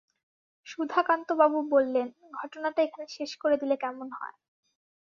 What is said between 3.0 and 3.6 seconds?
শেষ করে